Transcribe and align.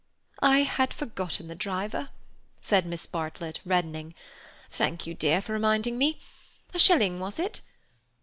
"I 0.41 0.63
had 0.63 0.95
forgotten 0.95 1.47
the 1.47 1.53
driver," 1.53 2.09
said 2.59 2.87
Miss 2.87 3.05
Bartlett, 3.05 3.59
reddening. 3.63 4.15
"Thank 4.71 5.05
you, 5.05 5.13
dear, 5.13 5.43
for 5.43 5.53
reminding 5.53 5.99
me. 5.99 6.19
A 6.73 6.79
shilling 6.79 7.19
was 7.19 7.37
it? 7.37 7.61